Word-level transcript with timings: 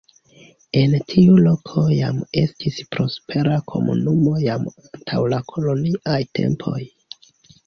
En 0.79 0.93
tiu 1.11 1.35
loko 1.47 1.83
jam 1.97 2.21
estis 2.41 2.79
prospera 2.95 3.59
komunumo 3.73 4.35
jam 4.47 4.67
antaŭ 4.79 5.21
la 5.35 5.43
koloniaj 5.53 6.19
tempoj. 6.41 6.81